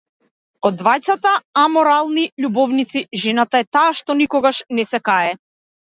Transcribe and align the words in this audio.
Од 0.69 0.77
двајцата 0.79 1.33
аморални 1.65 2.23
љубовници, 2.45 3.03
жената 3.27 3.63
е 3.65 3.69
таа 3.77 3.93
што 4.01 4.17
никогаш 4.23 4.63
не 4.79 4.91
се 4.95 5.03
кае. 5.13 5.37